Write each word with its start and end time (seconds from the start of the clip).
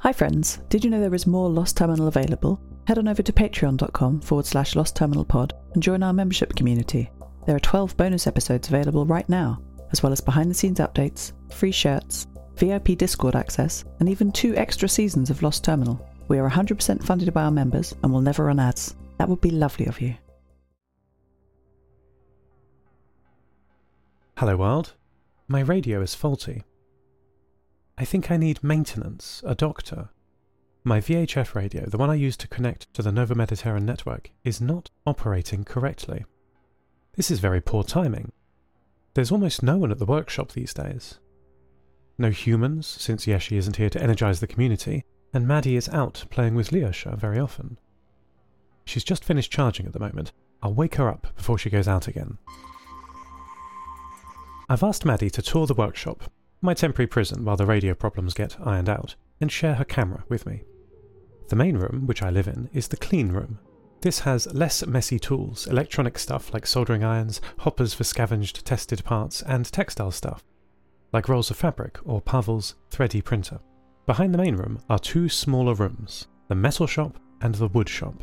Hi, 0.00 0.12
friends. 0.12 0.58
Did 0.68 0.84
you 0.84 0.90
know 0.90 1.00
there 1.00 1.14
is 1.14 1.26
more 1.26 1.48
Lost 1.48 1.78
Terminal 1.78 2.06
available? 2.06 2.60
Head 2.86 2.98
on 2.98 3.08
over 3.08 3.22
to 3.22 3.32
patreon.com 3.32 4.20
forward 4.20 4.44
slash 4.44 4.76
Lost 4.76 4.94
Terminal 4.94 5.24
Pod 5.24 5.54
and 5.72 5.82
join 5.82 6.02
our 6.02 6.12
membership 6.12 6.54
community. 6.54 7.10
There 7.46 7.56
are 7.56 7.60
12 7.60 7.96
bonus 7.96 8.26
episodes 8.26 8.68
available 8.68 9.06
right 9.06 9.26
now, 9.28 9.58
as 9.92 10.02
well 10.02 10.12
as 10.12 10.20
behind 10.20 10.50
the 10.50 10.54
scenes 10.54 10.80
updates, 10.80 11.32
free 11.50 11.72
shirts, 11.72 12.26
VIP 12.56 12.98
Discord 12.98 13.34
access, 13.34 13.84
and 13.98 14.08
even 14.08 14.30
two 14.30 14.54
extra 14.54 14.86
seasons 14.86 15.30
of 15.30 15.42
Lost 15.42 15.64
Terminal. 15.64 15.98
We 16.28 16.38
are 16.38 16.50
100% 16.50 17.02
funded 17.02 17.32
by 17.32 17.44
our 17.44 17.50
members 17.50 17.94
and 18.02 18.12
will 18.12 18.20
never 18.20 18.44
run 18.44 18.60
ads. 18.60 18.94
That 19.16 19.30
would 19.30 19.40
be 19.40 19.50
lovely 19.50 19.86
of 19.86 20.00
you. 20.00 20.14
Hello, 24.36 24.58
world. 24.58 24.92
My 25.48 25.60
radio 25.60 26.02
is 26.02 26.14
faulty. 26.14 26.64
I 27.98 28.04
think 28.04 28.30
I 28.30 28.36
need 28.36 28.62
maintenance, 28.62 29.42
a 29.46 29.54
doctor. 29.54 30.10
My 30.84 31.00
VHF 31.00 31.54
radio, 31.54 31.86
the 31.86 31.96
one 31.96 32.10
I 32.10 32.14
use 32.14 32.36
to 32.38 32.48
connect 32.48 32.92
to 32.92 33.02
the 33.02 33.10
Nova 33.10 33.34
Mediterranean 33.34 33.86
network, 33.86 34.30
is 34.44 34.60
not 34.60 34.90
operating 35.06 35.64
correctly. 35.64 36.26
This 37.14 37.30
is 37.30 37.40
very 37.40 37.62
poor 37.62 37.82
timing. 37.82 38.32
There's 39.14 39.32
almost 39.32 39.62
no 39.62 39.78
one 39.78 39.90
at 39.90 39.98
the 39.98 40.04
workshop 40.04 40.52
these 40.52 40.74
days. 40.74 41.18
No 42.18 42.28
humans, 42.28 42.86
since 42.86 43.24
Yeshi 43.24 43.56
isn't 43.56 43.76
here 43.76 43.90
to 43.90 44.02
energize 44.02 44.40
the 44.40 44.46
community, 44.46 45.04
and 45.32 45.48
Maddie 45.48 45.76
is 45.76 45.88
out 45.88 46.26
playing 46.28 46.54
with 46.54 46.70
Lyosha 46.70 47.16
very 47.18 47.38
often. 47.38 47.78
She's 48.84 49.04
just 49.04 49.24
finished 49.24 49.50
charging 49.50 49.86
at 49.86 49.94
the 49.94 49.98
moment. 49.98 50.32
I'll 50.62 50.74
wake 50.74 50.96
her 50.96 51.08
up 51.08 51.28
before 51.34 51.56
she 51.56 51.70
goes 51.70 51.88
out 51.88 52.08
again. 52.08 52.36
I've 54.68 54.82
asked 54.82 55.06
Maddie 55.06 55.30
to 55.30 55.42
tour 55.42 55.66
the 55.66 55.74
workshop, 55.74 56.30
my 56.60 56.74
temporary 56.74 57.06
prison 57.06 57.44
while 57.44 57.56
the 57.56 57.66
radio 57.66 57.94
problems 57.94 58.34
get 58.34 58.56
ironed 58.60 58.88
out, 58.88 59.14
and 59.40 59.52
share 59.52 59.74
her 59.74 59.84
camera 59.84 60.24
with 60.28 60.46
me. 60.46 60.62
The 61.48 61.56
main 61.56 61.76
room, 61.76 62.06
which 62.06 62.22
I 62.22 62.30
live 62.30 62.48
in, 62.48 62.68
is 62.72 62.88
the 62.88 62.96
clean 62.96 63.28
room. 63.28 63.58
This 64.00 64.20
has 64.20 64.52
less 64.52 64.84
messy 64.86 65.18
tools, 65.18 65.66
electronic 65.66 66.18
stuff 66.18 66.52
like 66.52 66.66
soldering 66.66 67.04
irons, 67.04 67.40
hoppers 67.58 67.94
for 67.94 68.04
scavenged 68.04 68.64
tested 68.64 69.04
parts, 69.04 69.42
and 69.42 69.64
textile 69.64 70.10
stuff, 70.10 70.44
like 71.12 71.28
rolls 71.28 71.50
of 71.50 71.56
fabric 71.56 71.98
or 72.04 72.20
Pavel's 72.20 72.74
3D 72.90 73.24
printer. 73.24 73.58
Behind 74.06 74.32
the 74.32 74.38
main 74.38 74.56
room 74.56 74.80
are 74.88 74.98
two 74.98 75.28
smaller 75.28 75.74
rooms, 75.74 76.28
the 76.48 76.54
metal 76.54 76.86
shop 76.86 77.18
and 77.40 77.54
the 77.54 77.68
wood 77.68 77.88
shop. 77.88 78.22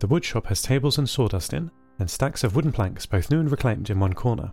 The 0.00 0.06
wood 0.06 0.24
shop 0.24 0.46
has 0.46 0.62
tables 0.62 0.98
and 0.98 1.08
sawdust 1.08 1.52
in, 1.52 1.70
and 1.98 2.10
stacks 2.10 2.44
of 2.44 2.56
wooden 2.56 2.72
planks, 2.72 3.06
both 3.06 3.30
new 3.30 3.40
and 3.40 3.50
reclaimed, 3.50 3.90
in 3.90 4.00
one 4.00 4.12
corner. 4.12 4.52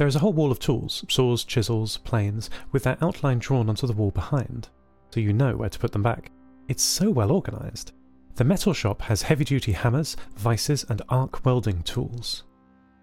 There 0.00 0.06
is 0.06 0.16
a 0.16 0.20
whole 0.20 0.32
wall 0.32 0.50
of 0.50 0.58
tools, 0.58 1.04
saws, 1.10 1.44
chisels, 1.44 1.98
planes, 1.98 2.48
with 2.72 2.84
their 2.84 2.96
outline 3.02 3.38
drawn 3.38 3.68
onto 3.68 3.86
the 3.86 3.92
wall 3.92 4.10
behind, 4.10 4.70
so 5.10 5.20
you 5.20 5.34
know 5.34 5.54
where 5.54 5.68
to 5.68 5.78
put 5.78 5.92
them 5.92 6.02
back. 6.02 6.32
It's 6.68 6.82
so 6.82 7.10
well 7.10 7.30
organised. 7.30 7.92
The 8.36 8.44
metal 8.44 8.72
shop 8.72 9.02
has 9.02 9.20
heavy 9.20 9.44
duty 9.44 9.72
hammers, 9.72 10.16
vices, 10.36 10.86
and 10.88 11.02
arc 11.10 11.44
welding 11.44 11.82
tools. 11.82 12.44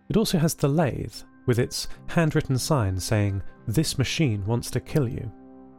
It 0.09 0.17
also 0.17 0.39
has 0.39 0.55
the 0.55 0.69
lathe, 0.69 1.13
with 1.45 1.59
its 1.59 1.87
handwritten 2.07 2.57
sign 2.57 2.99
saying, 2.99 3.43
This 3.67 3.99
machine 3.99 4.43
wants 4.47 4.71
to 4.71 4.79
kill 4.79 5.07
you. 5.07 5.31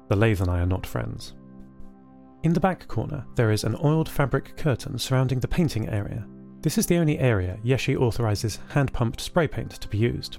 The 0.06 0.14
lathe 0.14 0.42
and 0.42 0.50
I 0.52 0.60
are 0.60 0.66
not 0.66 0.86
friends. 0.86 1.34
In 2.44 2.52
the 2.52 2.60
back 2.60 2.86
corner, 2.86 3.26
there 3.34 3.50
is 3.50 3.64
an 3.64 3.76
oiled 3.82 4.08
fabric 4.08 4.56
curtain 4.56 4.96
surrounding 4.96 5.40
the 5.40 5.48
painting 5.48 5.88
area. 5.88 6.28
This 6.60 6.78
is 6.78 6.86
the 6.86 6.98
only 6.98 7.18
area 7.18 7.58
Yeshi 7.64 7.96
authorises 7.96 8.60
hand 8.68 8.92
pumped 8.92 9.20
spray 9.20 9.48
paint 9.48 9.72
to 9.72 9.88
be 9.88 9.98
used 9.98 10.38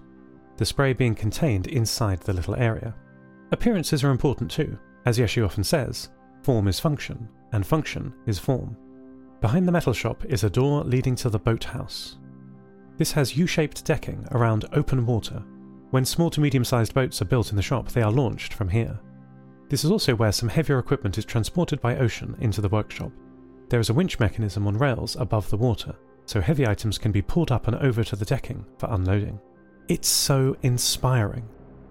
the 0.60 0.66
spray 0.66 0.92
being 0.92 1.16
contained 1.16 1.68
inside 1.68 2.20
the 2.20 2.34
little 2.34 2.56
area. 2.56 2.94
Appearances 3.54 4.04
are 4.04 4.12
important 4.12 4.52
too. 4.52 4.78
As 5.06 5.18
Yeshi 5.18 5.44
often 5.44 5.64
says, 5.64 6.10
form 6.44 6.68
is 6.68 6.82
function, 6.82 7.30
and 7.54 7.66
function 7.66 8.14
is 8.26 8.38
form. 8.38 8.76
Behind 9.40 9.66
the 9.66 9.72
metal 9.72 9.94
shop 9.94 10.26
is 10.26 10.44
a 10.44 10.50
door 10.50 10.84
leading 10.84 11.16
to 11.16 11.30
the 11.30 11.40
boathouse. 11.40 12.18
This 12.98 13.14
has 13.14 13.38
U 13.38 13.48
shaped 13.48 13.86
decking 13.86 14.28
around 14.32 14.66
open 14.74 15.06
water. 15.06 15.42
When 15.92 16.04
small 16.04 16.30
to 16.32 16.42
medium 16.42 16.66
sized 16.66 16.94
boats 16.94 17.22
are 17.22 17.26
built 17.26 17.52
in 17.52 17.56
the 17.56 17.62
shop, 17.62 17.88
they 17.88 18.02
are 18.02 18.12
launched 18.12 18.54
from 18.54 18.68
here. 18.68 19.00
This 19.70 19.86
is 19.86 19.92
also 19.92 20.14
where 20.14 20.34
some 20.34 20.50
heavier 20.50 20.78
equipment 20.78 21.18
is 21.18 21.24
transported 21.24 21.80
by 21.80 21.96
ocean 21.96 22.36
into 22.42 22.60
the 22.60 22.68
workshop. 22.68 23.14
There 23.70 23.80
is 23.80 23.90
a 23.90 23.94
winch 23.94 24.20
mechanism 24.20 24.68
on 24.68 24.78
rails 24.78 25.16
above 25.16 25.50
the 25.50 25.58
water, 25.58 25.96
so 26.26 26.42
heavy 26.42 26.68
items 26.68 26.98
can 26.98 27.14
be 27.14 27.22
pulled 27.22 27.50
up 27.50 27.68
and 27.68 27.78
over 27.78 28.04
to 28.04 28.18
the 28.18 28.26
decking 28.26 28.66
for 28.78 28.90
unloading. 28.92 29.40
It's 29.90 30.08
so 30.08 30.56
inspiring. 30.62 31.50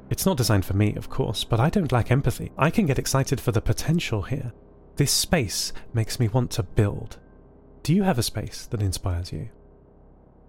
It's 0.09 0.25
not 0.25 0.37
designed 0.37 0.65
for 0.65 0.75
me, 0.75 0.95
of 0.95 1.11
course, 1.11 1.43
but 1.43 1.59
I 1.59 1.69
don't 1.69 1.91
lack 1.91 2.13
empathy. 2.13 2.53
I 2.57 2.71
can 2.71 2.87
get 2.87 2.99
excited 2.99 3.41
for 3.41 3.51
the 3.51 3.61
potential 3.61 4.23
here. 4.23 4.53
This 4.95 5.11
space 5.11 5.73
makes 5.93 6.21
me 6.21 6.29
want 6.29 6.53
to 6.53 6.63
build. 6.63 7.19
Do 7.83 7.93
you 7.93 8.05
have 8.05 8.17
a 8.17 8.23
space 8.23 8.67
that 8.67 8.83
inspires 8.83 9.33
you? 9.33 9.49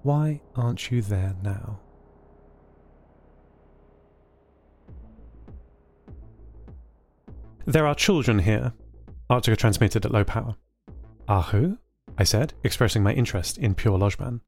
Why 0.04 0.42
aren't 0.56 0.92
you 0.92 1.02
there 1.02 1.36
now? 1.42 1.80
There 7.66 7.88
are 7.88 7.96
children 7.96 8.40
here, 8.40 8.74
Arctica 9.30 9.58
transmitted 9.58 10.06
at 10.06 10.12
low 10.12 10.24
power. 10.24 10.56
Ahu? 11.28 11.78
I 12.18 12.24
said, 12.24 12.54
expressing 12.64 13.02
my 13.02 13.14
interest 13.14 13.58
in 13.58 13.74
pure 13.74 13.98
Lojban. 13.98 14.42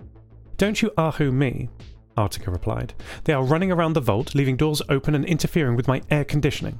Don't 0.57 0.81
you 0.81 0.91
Ahu 0.97 1.31
me, 1.31 1.69
Arctica 2.17 2.51
replied. 2.51 2.93
They 3.23 3.33
are 3.33 3.43
running 3.43 3.71
around 3.71 3.93
the 3.93 4.01
vault, 4.01 4.35
leaving 4.35 4.57
doors 4.57 4.81
open 4.89 5.15
and 5.15 5.25
interfering 5.25 5.75
with 5.75 5.87
my 5.87 6.01
air 6.09 6.25
conditioning. 6.25 6.79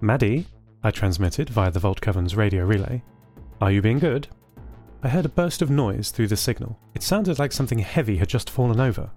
Maddie, 0.00 0.46
I 0.82 0.90
transmitted 0.90 1.50
via 1.50 1.70
the 1.70 1.80
Vault 1.80 2.00
Coven's 2.00 2.36
radio 2.36 2.64
relay. 2.64 3.02
Are 3.60 3.72
you 3.72 3.82
being 3.82 3.98
good? 3.98 4.28
I 5.02 5.08
heard 5.08 5.24
a 5.24 5.28
burst 5.30 5.62
of 5.62 5.70
noise 5.70 6.10
through 6.10 6.28
the 6.28 6.36
signal. 6.36 6.78
It 6.94 7.02
sounded 7.02 7.38
like 7.38 7.52
something 7.52 7.78
heavy 7.78 8.16
had 8.16 8.28
just 8.28 8.50
fallen 8.50 8.80
over. 8.80 9.10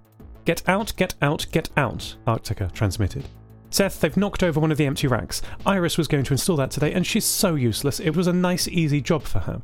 Get 0.45 0.67
out, 0.67 0.95
get 0.95 1.15
out, 1.21 1.45
get 1.51 1.69
out, 1.77 2.15
Arctica 2.25 2.71
transmitted. 2.71 3.25
Seth, 3.69 4.01
they've 4.01 4.17
knocked 4.17 4.43
over 4.43 4.59
one 4.59 4.71
of 4.71 4.77
the 4.77 4.85
empty 4.85 5.07
racks. 5.07 5.41
Iris 5.65 5.97
was 5.97 6.07
going 6.07 6.25
to 6.25 6.33
install 6.33 6.57
that 6.57 6.71
today, 6.71 6.93
and 6.93 7.05
she's 7.05 7.25
so 7.25 7.55
useless. 7.55 7.99
It 7.99 8.15
was 8.15 8.27
a 8.27 8.33
nice, 8.33 8.67
easy 8.67 9.01
job 9.01 9.23
for 9.23 9.39
her. 9.39 9.61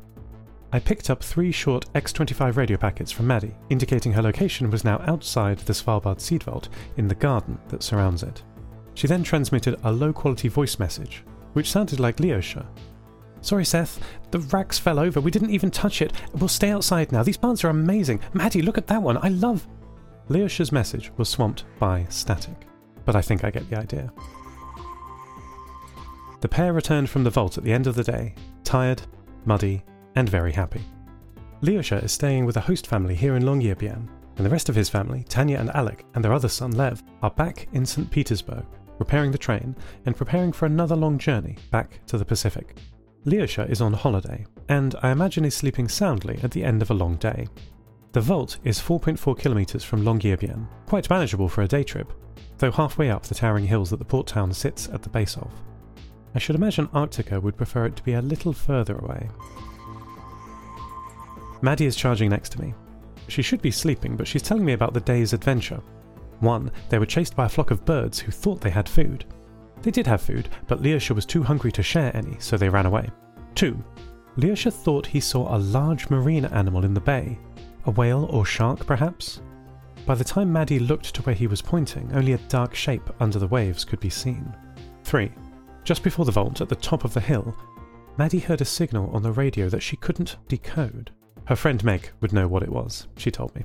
I 0.70 0.78
picked 0.78 1.08
up 1.08 1.22
three 1.22 1.50
short 1.50 1.90
X25 1.94 2.56
radio 2.56 2.76
packets 2.76 3.10
from 3.10 3.26
Maddie, 3.26 3.56
indicating 3.70 4.12
her 4.12 4.22
location 4.22 4.70
was 4.70 4.84
now 4.84 5.02
outside 5.06 5.58
the 5.58 5.72
Svalbard 5.72 6.20
seed 6.20 6.42
vault 6.42 6.68
in 6.98 7.08
the 7.08 7.14
garden 7.14 7.58
that 7.68 7.82
surrounds 7.82 8.22
it. 8.22 8.42
She 8.94 9.06
then 9.06 9.22
transmitted 9.22 9.78
a 9.84 9.92
low 9.92 10.12
quality 10.12 10.48
voice 10.48 10.78
message, 10.78 11.24
which 11.54 11.70
sounded 11.70 12.00
like 12.00 12.18
Lyosha. 12.18 12.66
Sorry, 13.40 13.64
Seth, 13.64 13.98
the 14.30 14.40
racks 14.40 14.78
fell 14.78 14.98
over. 14.98 15.20
We 15.20 15.30
didn't 15.30 15.50
even 15.50 15.70
touch 15.70 16.02
it. 16.02 16.12
We'll 16.34 16.48
stay 16.48 16.70
outside 16.70 17.12
now. 17.12 17.22
These 17.22 17.36
plants 17.36 17.64
are 17.64 17.70
amazing. 17.70 18.20
Maddie, 18.34 18.62
look 18.62 18.76
at 18.76 18.88
that 18.88 19.00
one. 19.00 19.16
I 19.18 19.28
love. 19.28 19.66
Lyosha's 20.28 20.72
message 20.72 21.10
was 21.16 21.30
swamped 21.30 21.64
by 21.78 22.04
static, 22.10 22.66
but 23.06 23.16
I 23.16 23.22
think 23.22 23.44
I 23.44 23.50
get 23.50 23.70
the 23.70 23.78
idea. 23.78 24.12
The 26.40 26.48
pair 26.48 26.74
returned 26.74 27.08
from 27.08 27.24
the 27.24 27.30
vault 27.30 27.56
at 27.56 27.64
the 27.64 27.72
end 27.72 27.86
of 27.86 27.94
the 27.94 28.04
day, 28.04 28.34
tired, 28.64 29.02
muddy, 29.46 29.82
and 30.18 30.28
very 30.28 30.50
happy. 30.50 30.82
Lyosha 31.62 32.02
is 32.02 32.10
staying 32.10 32.44
with 32.44 32.56
a 32.56 32.60
host 32.60 32.88
family 32.88 33.14
here 33.14 33.36
in 33.36 33.44
Longyearbyen, 33.44 34.08
and 34.36 34.44
the 34.44 34.50
rest 34.50 34.68
of 34.68 34.74
his 34.74 34.88
family, 34.88 35.24
Tanya 35.28 35.58
and 35.58 35.70
Alec, 35.76 36.04
and 36.14 36.24
their 36.24 36.32
other 36.32 36.48
son 36.48 36.72
Lev, 36.72 37.04
are 37.22 37.30
back 37.30 37.68
in 37.72 37.86
St. 37.86 38.10
Petersburg, 38.10 38.66
repairing 38.98 39.30
the 39.30 39.38
train 39.38 39.76
and 40.06 40.16
preparing 40.16 40.50
for 40.50 40.66
another 40.66 40.96
long 40.96 41.18
journey 41.18 41.56
back 41.70 42.04
to 42.06 42.18
the 42.18 42.24
Pacific. 42.24 42.76
Lyosha 43.26 43.70
is 43.70 43.80
on 43.80 43.92
holiday, 43.92 44.44
and 44.68 44.96
I 45.04 45.12
imagine 45.12 45.44
is 45.44 45.54
sleeping 45.54 45.86
soundly 45.86 46.40
at 46.42 46.50
the 46.50 46.64
end 46.64 46.82
of 46.82 46.90
a 46.90 46.94
long 46.94 47.14
day. 47.14 47.46
The 48.10 48.20
vault 48.20 48.58
is 48.64 48.80
4.4 48.80 49.38
kilometres 49.38 49.84
from 49.84 50.02
Longyearbyen, 50.02 50.66
quite 50.86 51.08
manageable 51.08 51.48
for 51.48 51.62
a 51.62 51.68
day 51.68 51.84
trip, 51.84 52.12
though 52.58 52.72
halfway 52.72 53.08
up 53.08 53.22
the 53.22 53.36
towering 53.36 53.66
hills 53.66 53.90
that 53.90 54.00
the 54.00 54.04
port 54.04 54.26
town 54.26 54.52
sits 54.52 54.88
at 54.88 55.02
the 55.02 55.10
base 55.10 55.36
of. 55.36 55.52
I 56.34 56.40
should 56.40 56.56
imagine 56.56 56.88
Arctica 56.88 57.40
would 57.40 57.56
prefer 57.56 57.86
it 57.86 57.94
to 57.94 58.02
be 58.02 58.14
a 58.14 58.22
little 58.22 58.52
further 58.52 58.98
away. 58.98 59.28
Maddie 61.60 61.86
is 61.86 61.96
charging 61.96 62.30
next 62.30 62.50
to 62.50 62.60
me. 62.60 62.74
She 63.28 63.42
should 63.42 63.60
be 63.60 63.70
sleeping, 63.70 64.16
but 64.16 64.26
she's 64.26 64.42
telling 64.42 64.64
me 64.64 64.72
about 64.72 64.94
the 64.94 65.00
day's 65.00 65.32
adventure. 65.32 65.80
One, 66.40 66.70
they 66.88 66.98
were 66.98 67.06
chased 67.06 67.36
by 67.36 67.46
a 67.46 67.48
flock 67.48 67.70
of 67.70 67.84
birds 67.84 68.18
who 68.18 68.30
thought 68.30 68.60
they 68.60 68.70
had 68.70 68.88
food. 68.88 69.24
They 69.82 69.90
did 69.90 70.06
have 70.06 70.22
food, 70.22 70.48
but 70.66 70.82
Lyosha 70.82 71.14
was 71.14 71.26
too 71.26 71.42
hungry 71.42 71.72
to 71.72 71.82
share 71.82 72.16
any, 72.16 72.36
so 72.38 72.56
they 72.56 72.68
ran 72.68 72.86
away. 72.86 73.10
Two, 73.54 73.82
Lyosha 74.36 74.72
thought 74.72 75.06
he 75.06 75.20
saw 75.20 75.54
a 75.54 75.58
large 75.58 76.08
marine 76.10 76.44
animal 76.46 76.84
in 76.84 76.94
the 76.94 77.00
bay. 77.00 77.38
A 77.86 77.90
whale 77.90 78.26
or 78.26 78.44
shark, 78.44 78.86
perhaps? 78.86 79.40
By 80.06 80.14
the 80.14 80.24
time 80.24 80.52
Maddie 80.52 80.78
looked 80.78 81.14
to 81.14 81.22
where 81.22 81.34
he 81.34 81.46
was 81.46 81.60
pointing, 81.60 82.10
only 82.14 82.32
a 82.32 82.38
dark 82.48 82.74
shape 82.74 83.10
under 83.20 83.38
the 83.38 83.48
waves 83.48 83.84
could 83.84 84.00
be 84.00 84.10
seen. 84.10 84.54
3. 85.04 85.30
Just 85.84 86.02
before 86.02 86.24
the 86.24 86.32
vault, 86.32 86.60
at 86.60 86.68
the 86.68 86.76
top 86.76 87.04
of 87.04 87.14
the 87.14 87.20
hill, 87.20 87.56
Maddie 88.16 88.38
heard 88.38 88.60
a 88.60 88.64
signal 88.64 89.10
on 89.10 89.22
the 89.22 89.32
radio 89.32 89.68
that 89.68 89.82
she 89.82 89.96
couldn't 89.96 90.36
decode. 90.48 91.10
Her 91.48 91.56
friend 91.56 91.82
Meg 91.82 92.10
would 92.20 92.34
know 92.34 92.46
what 92.46 92.62
it 92.62 92.68
was, 92.68 93.06
she 93.16 93.30
told 93.30 93.54
me. 93.54 93.64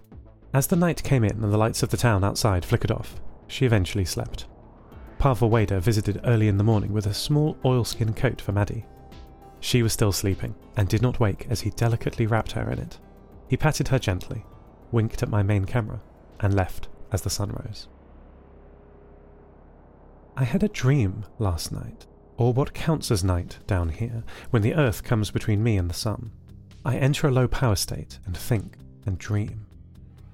As 0.54 0.68
the 0.68 0.78
night 0.78 1.04
came 1.04 1.26
in 1.26 1.44
and 1.44 1.52
the 1.52 1.58
lights 1.58 1.84
of 1.84 1.90
the 1.90 1.98
town 1.98 2.24
outside 2.24 2.64
flickered 2.64 2.92
off, 2.92 3.20
she 3.46 3.66
eventually 3.66 4.06
slept. 4.06 4.46
Pavel 5.20 5.50
Wader 5.50 5.82
visited 5.82 6.22
early 6.24 6.48
in 6.48 6.56
the 6.56 6.64
morning 6.64 6.94
with 6.94 7.06
a 7.08 7.14
small 7.14 7.58
oilskin 7.66 8.14
coat 8.14 8.40
for 8.40 8.54
Maddie. 8.54 8.86
She 9.60 9.84
was 9.84 9.92
still 9.92 10.14
sleeping 10.14 10.56
and 10.78 10.88
did 10.88 11.02
not 11.02 11.20
wake 11.20 11.46
as 11.50 11.60
he 11.60 11.72
delicately 11.72 12.26
wrapped 12.26 12.54
her 12.54 12.72
in 12.72 12.80
it. 12.80 13.00
He 13.50 13.58
patted 13.58 13.90
her 13.90 14.00
gently, 14.00 14.46
winked 14.94 15.22
at 15.22 15.28
my 15.28 15.44
main 15.44 15.66
camera, 15.66 16.00
and 16.40 16.54
left 16.54 16.88
as 17.12 17.24
the 17.24 17.30
sun 17.30 17.50
rose. 17.50 17.90
I 20.38 20.46
had 20.46 20.64
a 20.64 20.70
dream 20.70 21.26
last 21.38 21.74
night, 21.74 22.06
or 22.38 22.54
what 22.54 22.74
counts 22.74 23.12
as 23.12 23.26
night 23.26 23.60
down 23.68 23.90
here, 23.90 24.24
when 24.52 24.62
the 24.62 24.76
earth 24.76 25.04
comes 25.04 25.32
between 25.32 25.62
me 25.62 25.76
and 25.76 25.90
the 25.90 25.94
sun. 25.94 26.32
I 26.86 26.98
enter 26.98 27.28
a 27.28 27.32
low 27.32 27.48
power 27.48 27.76
state 27.76 28.20
and 28.26 28.36
think 28.36 28.78
and 29.06 29.18
dream. 29.18 29.66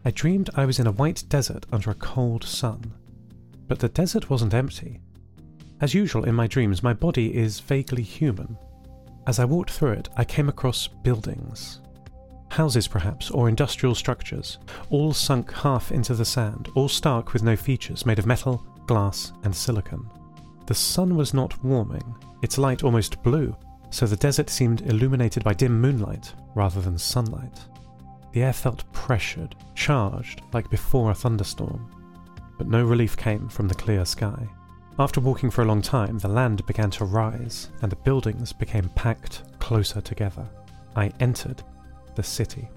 I 0.05 0.11
dreamed 0.11 0.49
I 0.55 0.65
was 0.65 0.79
in 0.79 0.87
a 0.87 0.91
white 0.91 1.23
desert 1.29 1.65
under 1.71 1.91
a 1.91 1.95
cold 1.95 2.43
sun. 2.43 2.93
But 3.67 3.79
the 3.79 3.89
desert 3.89 4.29
wasn't 4.29 4.53
empty. 4.53 4.99
As 5.81 5.93
usual 5.93 6.23
in 6.23 6.35
my 6.35 6.47
dreams, 6.47 6.83
my 6.83 6.93
body 6.93 7.35
is 7.35 7.59
vaguely 7.59 8.03
human, 8.03 8.57
as 9.29 9.37
I 9.37 9.45
walked 9.45 9.69
through 9.69 9.91
it, 9.91 10.09
I 10.17 10.23
came 10.23 10.49
across 10.49 10.87
buildings. 10.87 11.81
Houses, 12.49 12.87
perhaps, 12.87 13.29
or 13.29 13.47
industrial 13.47 13.93
structures, 13.93 14.57
all 14.89 15.13
sunk 15.13 15.53
half 15.53 15.91
into 15.91 16.15
the 16.15 16.25
sand, 16.25 16.69
all 16.73 16.89
stark 16.89 17.31
with 17.31 17.43
no 17.43 17.55
features, 17.55 18.07
made 18.07 18.17
of 18.17 18.25
metal, 18.25 18.65
glass, 18.87 19.31
and 19.43 19.55
silicon. 19.55 20.09
The 20.65 20.73
sun 20.73 21.15
was 21.15 21.31
not 21.31 21.63
warming, 21.63 22.15
its 22.41 22.57
light 22.57 22.83
almost 22.83 23.21
blue, 23.21 23.55
so 23.89 24.05
the 24.05 24.15
desert 24.15 24.49
seemed 24.49 24.81
illuminated 24.81 25.43
by 25.43 25.53
dim 25.53 25.79
moonlight 25.79 26.33
rather 26.55 26.81
than 26.81 26.97
sunlight. 26.97 27.59
The 28.31 28.43
air 28.43 28.53
felt 28.53 28.91
pressured, 28.93 29.55
charged, 29.75 30.41
like 30.53 30.69
before 30.69 31.11
a 31.11 31.15
thunderstorm. 31.15 31.89
But 32.57 32.67
no 32.67 32.83
relief 32.83 33.17
came 33.17 33.49
from 33.49 33.67
the 33.67 33.75
clear 33.75 34.05
sky. 34.05 34.47
After 34.99 35.21
walking 35.21 35.49
for 35.49 35.61
a 35.61 35.65
long 35.65 35.81
time, 35.81 36.17
the 36.19 36.27
land 36.27 36.65
began 36.65 36.91
to 36.91 37.05
rise, 37.05 37.69
and 37.81 37.91
the 37.91 37.95
buildings 37.95 38.51
became 38.51 38.89
packed 38.89 39.43
closer 39.59 40.01
together. 40.01 40.47
I 40.95 41.11
entered 41.19 41.63
the 42.15 42.23
city. 42.23 42.67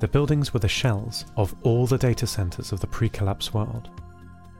The 0.00 0.08
buildings 0.08 0.54
were 0.54 0.60
the 0.60 0.68
shells 0.68 1.24
of 1.36 1.54
all 1.64 1.86
the 1.86 1.98
data 1.98 2.26
centers 2.26 2.70
of 2.70 2.78
the 2.78 2.86
pre 2.86 3.08
collapse 3.08 3.52
world. 3.52 3.90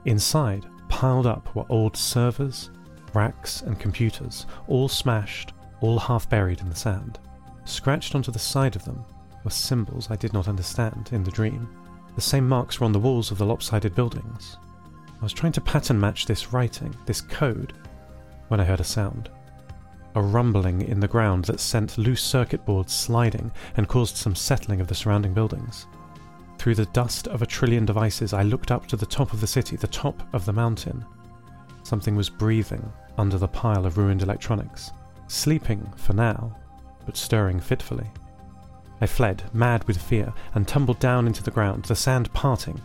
Inside, 0.03 0.65
piled 0.89 1.25
up, 1.25 1.55
were 1.55 1.65
old 1.69 1.95
servers, 1.95 2.69
racks, 3.15 3.61
and 3.61 3.79
computers, 3.79 4.45
all 4.67 4.87
smashed, 4.87 5.53
all 5.81 5.99
half 5.99 6.29
buried 6.29 6.61
in 6.61 6.69
the 6.69 6.75
sand. 6.75 7.19
Scratched 7.65 8.15
onto 8.15 8.31
the 8.31 8.39
side 8.39 8.75
of 8.75 8.85
them 8.85 9.03
were 9.43 9.51
symbols 9.51 10.09
I 10.09 10.15
did 10.15 10.33
not 10.33 10.47
understand 10.47 11.09
in 11.11 11.23
the 11.23 11.31
dream. 11.31 11.69
The 12.15 12.21
same 12.21 12.47
marks 12.47 12.79
were 12.79 12.85
on 12.85 12.91
the 12.91 12.99
walls 12.99 13.31
of 13.31 13.37
the 13.37 13.45
lopsided 13.45 13.95
buildings, 13.95 14.57
I 15.19 15.23
was 15.23 15.33
trying 15.33 15.51
to 15.53 15.61
pattern 15.61 15.99
match 15.99 16.25
this 16.25 16.53
writing, 16.53 16.95
this 17.05 17.19
code, 17.19 17.73
when 18.47 18.61
I 18.61 18.63
heard 18.63 18.79
a 18.79 18.85
sound. 18.85 19.29
A 20.15 20.21
rumbling 20.21 20.81
in 20.81 21.01
the 21.01 21.09
ground 21.09 21.45
that 21.45 21.59
sent 21.59 21.97
loose 21.97 22.23
circuit 22.23 22.65
boards 22.65 22.93
sliding 22.93 23.51
and 23.75 23.87
caused 23.87 24.15
some 24.15 24.33
settling 24.33 24.79
of 24.79 24.87
the 24.87 24.95
surrounding 24.95 25.33
buildings. 25.33 25.87
Through 26.57 26.75
the 26.75 26.85
dust 26.87 27.27
of 27.27 27.41
a 27.41 27.45
trillion 27.45 27.85
devices, 27.85 28.33
I 28.33 28.43
looked 28.43 28.71
up 28.71 28.87
to 28.87 28.95
the 28.95 29.05
top 29.05 29.33
of 29.33 29.41
the 29.41 29.47
city, 29.47 29.75
the 29.75 29.87
top 29.87 30.23
of 30.33 30.45
the 30.45 30.53
mountain. 30.53 31.05
Something 31.89 32.15
was 32.15 32.29
breathing 32.29 32.93
under 33.17 33.39
the 33.39 33.47
pile 33.47 33.83
of 33.87 33.97
ruined 33.97 34.21
electronics, 34.21 34.91
sleeping 35.27 35.91
for 35.95 36.13
now, 36.13 36.55
but 37.03 37.17
stirring 37.17 37.59
fitfully. 37.59 38.05
I 39.01 39.07
fled, 39.07 39.41
mad 39.53 39.85
with 39.85 39.99
fear, 39.99 40.31
and 40.53 40.67
tumbled 40.67 40.99
down 40.99 41.25
into 41.25 41.41
the 41.41 41.49
ground, 41.49 41.85
the 41.85 41.95
sand 41.95 42.31
parting, 42.31 42.79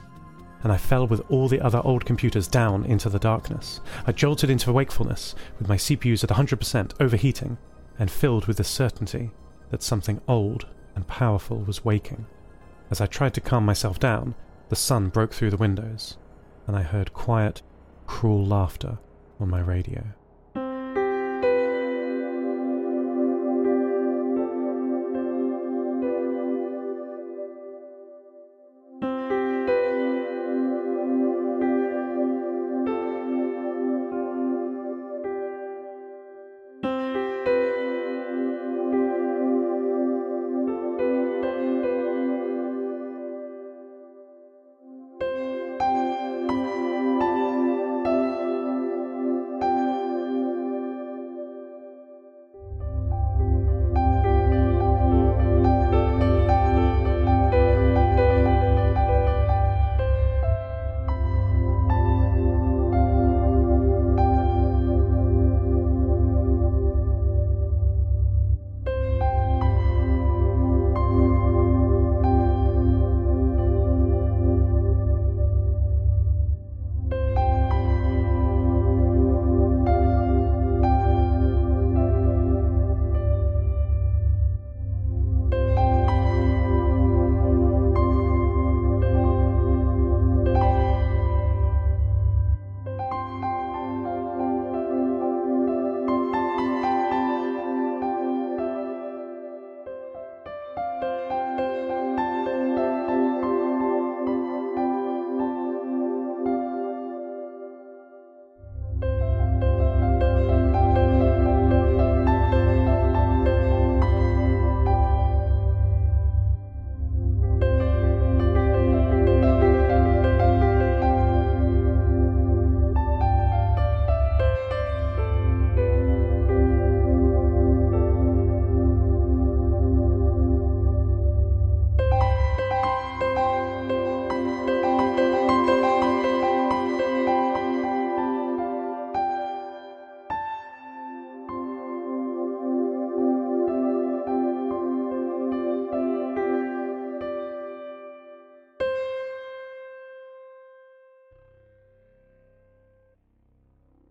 and 0.62 0.72
I 0.72 0.78
fell 0.78 1.06
with 1.06 1.20
all 1.30 1.48
the 1.48 1.60
other 1.60 1.82
old 1.84 2.06
computers 2.06 2.48
down 2.48 2.86
into 2.86 3.10
the 3.10 3.18
darkness. 3.18 3.82
I 4.06 4.12
jolted 4.12 4.48
into 4.48 4.72
wakefulness, 4.72 5.34
with 5.58 5.68
my 5.68 5.76
CPUs 5.76 6.24
at 6.24 6.30
100% 6.30 6.94
overheating, 6.98 7.58
and 7.98 8.10
filled 8.10 8.46
with 8.46 8.56
the 8.56 8.64
certainty 8.64 9.32
that 9.68 9.82
something 9.82 10.18
old 10.26 10.64
and 10.96 11.06
powerful 11.06 11.58
was 11.58 11.84
waking. 11.84 12.24
As 12.90 13.02
I 13.02 13.06
tried 13.06 13.34
to 13.34 13.42
calm 13.42 13.66
myself 13.66 14.00
down, 14.00 14.34
the 14.70 14.76
sun 14.76 15.10
broke 15.10 15.34
through 15.34 15.50
the 15.50 15.58
windows, 15.58 16.16
and 16.66 16.74
I 16.74 16.80
heard 16.80 17.12
quiet, 17.12 17.60
cruel 18.06 18.44
laughter 18.44 18.98
on 19.40 19.48
my 19.48 19.60
radio. 19.60 20.04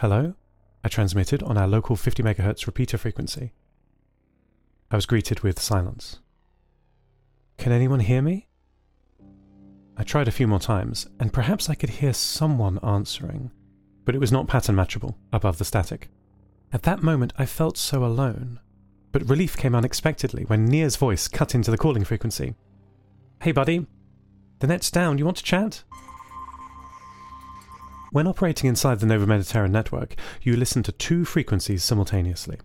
Hello? 0.03 0.33
I 0.83 0.89
transmitted 0.89 1.41
on 1.43 1.57
our 1.57 1.65
local 1.65 1.95
50 1.95 2.23
MHz 2.23 2.67
repeater 2.67 2.97
frequency. 2.97 3.53
I 4.91 4.97
was 4.97 5.05
greeted 5.05 5.39
with 5.43 5.61
silence. 5.61 6.19
Can 7.57 7.71
anyone 7.71 8.01
hear 8.01 8.21
me? 8.21 8.49
I 9.95 10.03
tried 10.03 10.27
a 10.27 10.31
few 10.31 10.45
more 10.45 10.59
times, 10.59 11.07
and 11.21 11.31
perhaps 11.31 11.69
I 11.69 11.75
could 11.75 11.89
hear 11.89 12.11
someone 12.11 12.79
answering, 12.83 13.51
but 14.03 14.13
it 14.13 14.17
was 14.17 14.29
not 14.29 14.49
pattern 14.49 14.75
matchable 14.75 15.15
above 15.31 15.57
the 15.57 15.63
static. 15.63 16.09
At 16.73 16.83
that 16.83 17.01
moment, 17.01 17.31
I 17.37 17.45
felt 17.45 17.77
so 17.77 18.03
alone, 18.03 18.59
but 19.13 19.29
relief 19.29 19.55
came 19.55 19.73
unexpectedly 19.73 20.43
when 20.43 20.65
Nia's 20.65 20.97
voice 20.97 21.29
cut 21.29 21.55
into 21.55 21.71
the 21.71 21.77
calling 21.77 22.03
frequency. 22.03 22.55
Hey, 23.41 23.53
buddy, 23.53 23.87
the 24.59 24.67
net's 24.67 24.91
down. 24.91 25.17
You 25.17 25.23
want 25.23 25.37
to 25.37 25.43
chat? 25.43 25.85
When 28.13 28.27
operating 28.27 28.69
inside 28.69 28.99
the 28.99 29.07
Nova 29.07 29.25
Mediterranean 29.25 29.71
network, 29.71 30.13
you 30.43 30.55
listen 30.55 30.83
to 30.83 30.91
two 30.91 31.25
frequencies 31.25 31.83
simultaneously. 31.83 32.59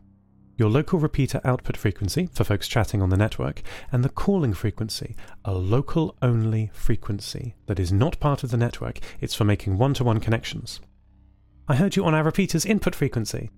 your 0.58 0.68
local 0.68 0.98
repeater 0.98 1.40
output 1.44 1.76
frequency 1.76 2.28
for 2.32 2.44
folks 2.44 2.66
chatting 2.68 3.00
on 3.00 3.10
the 3.10 3.16
network, 3.16 3.62
and 3.92 4.04
the 4.04 4.08
calling 4.08 4.52
frequency, 4.52 5.14
a 5.44 5.54
local 5.54 6.16
only 6.20 6.68
frequency 6.74 7.54
that 7.66 7.78
is 7.78 7.92
not 7.92 8.18
part 8.18 8.42
of 8.42 8.50
the 8.50 8.56
network, 8.56 8.98
it's 9.20 9.34
for 9.36 9.44
making 9.44 9.78
one 9.78 9.94
to 9.94 10.02
one 10.02 10.18
connections. 10.18 10.80
I 11.68 11.76
heard 11.76 11.94
you 11.94 12.04
on 12.04 12.14
our 12.14 12.24
repeater's 12.24 12.66
input 12.66 12.94
frequency, 12.94 13.50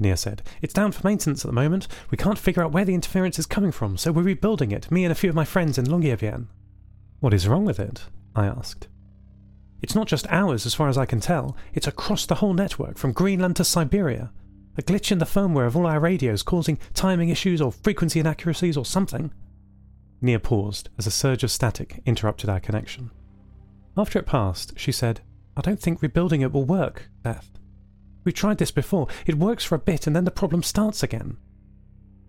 Nia 0.00 0.16
said. 0.16 0.42
It's 0.60 0.74
down 0.74 0.92
for 0.92 1.06
maintenance 1.06 1.44
at 1.44 1.48
the 1.48 1.54
moment. 1.54 1.86
We 2.10 2.18
can't 2.18 2.38
figure 2.38 2.64
out 2.64 2.72
where 2.72 2.84
the 2.84 2.94
interference 2.94 3.38
is 3.38 3.46
coming 3.46 3.70
from, 3.70 3.96
so 3.96 4.10
we're 4.10 4.22
rebuilding 4.22 4.72
it, 4.72 4.90
me 4.90 5.04
and 5.04 5.12
a 5.12 5.14
few 5.14 5.30
of 5.30 5.36
my 5.36 5.44
friends 5.44 5.78
in 5.78 5.86
Longyearbyen. 5.86 6.46
What 7.20 7.34
is 7.34 7.46
wrong 7.46 7.64
with 7.64 7.78
it? 7.78 8.04
I 8.34 8.46
asked. 8.46 8.88
It's 9.82 9.94
not 9.94 10.06
just 10.06 10.26
ours, 10.28 10.66
as 10.66 10.74
far 10.74 10.88
as 10.88 10.98
I 10.98 11.06
can 11.06 11.20
tell. 11.20 11.56
It's 11.72 11.86
across 11.86 12.26
the 12.26 12.36
whole 12.36 12.54
network, 12.54 12.98
from 12.98 13.12
Greenland 13.12 13.56
to 13.56 13.64
Siberia. 13.64 14.30
A 14.76 14.82
glitch 14.82 15.10
in 15.10 15.18
the 15.18 15.24
firmware 15.24 15.66
of 15.66 15.76
all 15.76 15.86
our 15.86 16.00
radios 16.00 16.42
causing 16.42 16.78
timing 16.94 17.28
issues 17.28 17.60
or 17.60 17.72
frequency 17.72 18.20
inaccuracies 18.20 18.76
or 18.76 18.84
something. 18.84 19.32
Nia 20.20 20.38
paused 20.38 20.90
as 20.98 21.06
a 21.06 21.10
surge 21.10 21.42
of 21.42 21.50
static 21.50 22.02
interrupted 22.06 22.48
our 22.48 22.60
connection. 22.60 23.10
After 23.96 24.18
it 24.18 24.26
passed, 24.26 24.78
she 24.78 24.92
said, 24.92 25.20
I 25.56 25.62
don't 25.62 25.80
think 25.80 26.02
rebuilding 26.02 26.42
it 26.42 26.52
will 26.52 26.64
work, 26.64 27.08
Beth. 27.22 27.50
We've 28.24 28.34
tried 28.34 28.58
this 28.58 28.70
before. 28.70 29.08
It 29.26 29.38
works 29.38 29.64
for 29.64 29.74
a 29.74 29.78
bit 29.78 30.06
and 30.06 30.14
then 30.14 30.24
the 30.24 30.30
problem 30.30 30.62
starts 30.62 31.02
again. 31.02 31.38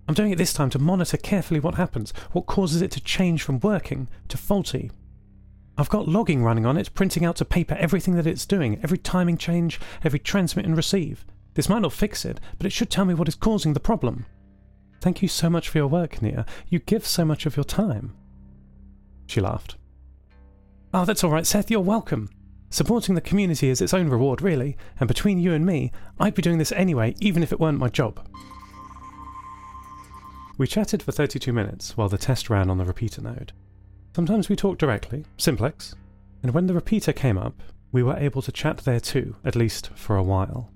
I'm 0.07 0.15
doing 0.15 0.31
it 0.31 0.37
this 0.37 0.53
time 0.53 0.69
to 0.71 0.79
monitor 0.79 1.17
carefully 1.17 1.59
what 1.59 1.75
happens, 1.75 2.11
what 2.31 2.45
causes 2.45 2.81
it 2.81 2.91
to 2.91 2.99
change 3.01 3.43
from 3.43 3.59
working 3.59 4.09
to 4.29 4.37
faulty. 4.37 4.91
I've 5.81 5.89
got 5.89 6.07
logging 6.07 6.43
running 6.43 6.67
on 6.67 6.77
it, 6.77 6.93
printing 6.93 7.25
out 7.25 7.37
to 7.37 7.43
paper 7.43 7.73
everything 7.73 8.13
that 8.13 8.27
it's 8.27 8.45
doing, 8.45 8.79
every 8.83 8.99
timing 8.99 9.35
change, 9.35 9.79
every 10.03 10.19
transmit 10.19 10.67
and 10.67 10.77
receive. 10.77 11.25
This 11.55 11.69
might 11.69 11.81
not 11.81 11.91
fix 11.91 12.23
it, 12.23 12.39
but 12.59 12.67
it 12.67 12.71
should 12.71 12.91
tell 12.91 13.03
me 13.03 13.15
what 13.15 13.27
is 13.27 13.33
causing 13.33 13.73
the 13.73 13.79
problem. 13.79 14.27
Thank 15.01 15.23
you 15.23 15.27
so 15.27 15.49
much 15.49 15.69
for 15.69 15.79
your 15.79 15.87
work, 15.87 16.21
Nia. 16.21 16.45
You 16.67 16.77
give 16.77 17.07
so 17.07 17.25
much 17.25 17.47
of 17.47 17.57
your 17.57 17.63
time. 17.63 18.15
She 19.25 19.41
laughed. 19.41 19.77
Oh, 20.93 21.03
that's 21.03 21.23
all 21.23 21.31
right, 21.31 21.47
Seth. 21.47 21.71
You're 21.71 21.79
welcome. 21.79 22.29
Supporting 22.69 23.15
the 23.15 23.19
community 23.19 23.69
is 23.69 23.81
its 23.81 23.95
own 23.95 24.07
reward, 24.07 24.43
really, 24.43 24.77
and 24.99 25.07
between 25.07 25.39
you 25.39 25.51
and 25.51 25.65
me, 25.65 25.91
I'd 26.19 26.35
be 26.35 26.43
doing 26.43 26.59
this 26.59 26.71
anyway, 26.73 27.15
even 27.19 27.41
if 27.41 27.51
it 27.51 27.59
weren't 27.59 27.79
my 27.79 27.89
job. 27.89 28.23
We 30.59 30.67
chatted 30.67 31.01
for 31.01 31.11
32 31.11 31.51
minutes 31.51 31.97
while 31.97 32.07
the 32.07 32.19
test 32.19 32.51
ran 32.51 32.69
on 32.69 32.77
the 32.77 32.85
repeater 32.85 33.23
node. 33.23 33.51
Sometimes 34.13 34.49
we 34.49 34.55
talked 34.55 34.79
directly, 34.79 35.23
simplex, 35.37 35.95
and 36.43 36.53
when 36.53 36.67
the 36.67 36.73
repeater 36.73 37.13
came 37.13 37.37
up, 37.37 37.61
we 37.91 38.03
were 38.03 38.17
able 38.17 38.41
to 38.41 38.51
chat 38.51 38.77
there 38.79 38.99
too, 38.99 39.35
at 39.45 39.55
least 39.55 39.89
for 39.95 40.17
a 40.17 40.23
while. 40.23 40.71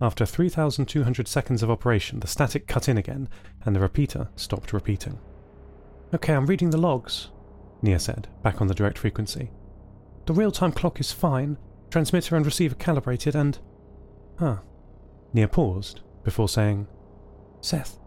After 0.00 0.26
3,200 0.26 1.28
seconds 1.28 1.62
of 1.62 1.70
operation, 1.70 2.20
the 2.20 2.26
static 2.26 2.66
cut 2.66 2.88
in 2.88 2.98
again, 2.98 3.28
and 3.64 3.74
the 3.74 3.80
repeater 3.80 4.28
stopped 4.36 4.72
repeating. 4.72 5.18
Okay, 6.14 6.34
I'm 6.34 6.46
reading 6.46 6.70
the 6.70 6.78
logs, 6.78 7.30
Nia 7.82 7.98
said, 7.98 8.28
back 8.42 8.60
on 8.60 8.68
the 8.68 8.74
direct 8.74 8.98
frequency. 8.98 9.50
The 10.26 10.32
real 10.32 10.52
time 10.52 10.72
clock 10.72 11.00
is 11.00 11.10
fine, 11.10 11.56
transmitter 11.90 12.36
and 12.36 12.44
receiver 12.44 12.74
calibrated, 12.76 13.34
and. 13.34 13.58
Huh. 14.38 14.58
Nia 15.32 15.48
paused 15.48 16.00
before 16.22 16.48
saying, 16.48 16.86
Seth, 17.60 17.98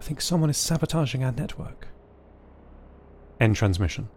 I 0.00 0.04
think 0.04 0.20
someone 0.20 0.50
is 0.50 0.56
sabotaging 0.56 1.24
our 1.24 1.32
network. 1.32 1.88
End 3.40 3.56
transmission. 3.56 4.08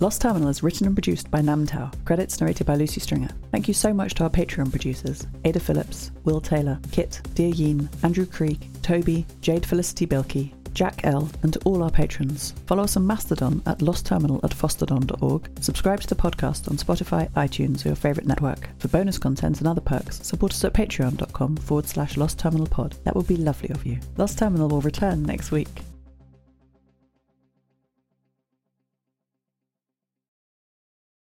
Lost 0.00 0.20
Terminal 0.20 0.48
is 0.48 0.62
written 0.62 0.86
and 0.86 0.94
produced 0.94 1.28
by 1.28 1.40
Namtao. 1.40 1.92
Credits 2.04 2.40
narrated 2.40 2.66
by 2.68 2.76
Lucy 2.76 3.00
Stringer. 3.00 3.30
Thank 3.50 3.66
you 3.66 3.74
so 3.74 3.92
much 3.92 4.14
to 4.14 4.24
our 4.24 4.30
Patreon 4.30 4.70
producers 4.70 5.26
Ada 5.44 5.58
Phillips, 5.58 6.12
Wil 6.24 6.40
Taylor, 6.40 6.78
Kit, 6.92 7.20
deeryeen, 7.34 7.88
Andrew 8.04 8.24
Krieg, 8.24 8.68
Toby, 8.82 9.26
Jade 9.40 9.66
Felicity 9.66 10.06
Bilkey, 10.06 10.52
Jack 10.72 11.00
L, 11.02 11.28
and 11.42 11.52
to 11.52 11.58
all 11.64 11.82
our 11.82 11.90
patrons. 11.90 12.54
Follow 12.66 12.84
us 12.84 12.96
on 12.96 13.04
Mastodon 13.04 13.60
at 13.66 13.80
lostterminal 13.80 14.38
at 14.44 14.52
fosstodon.org. 14.52 15.50
Subscribe 15.60 16.00
to 16.02 16.06
the 16.06 16.14
podcast 16.14 16.70
on 16.70 16.76
Spotify, 16.76 17.28
iTunes, 17.32 17.84
or 17.84 17.88
your 17.88 17.96
favourite 17.96 18.28
network. 18.28 18.68
For 18.78 18.86
bonus 18.86 19.18
content 19.18 19.58
and 19.58 19.66
other 19.66 19.80
perks, 19.80 20.24
support 20.24 20.52
us 20.52 20.64
at 20.64 20.74
patreon.com 20.74 21.56
forward 21.56 21.86
slash 21.86 22.16
lost 22.16 22.38
terminal 22.38 22.68
pod. 22.68 22.94
That 23.02 23.16
would 23.16 23.26
be 23.26 23.36
lovely 23.36 23.70
of 23.70 23.84
you. 23.84 23.98
Lost 24.16 24.38
Terminal 24.38 24.68
will 24.68 24.80
return 24.80 25.24
next 25.24 25.50
week. 25.50 25.82